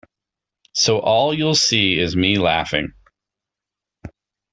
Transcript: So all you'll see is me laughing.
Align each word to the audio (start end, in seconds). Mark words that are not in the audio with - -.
So 0.73 0.97
all 0.97 1.31
you'll 1.31 1.53
see 1.53 1.99
is 1.99 2.15
me 2.15 2.39
laughing. 2.39 2.93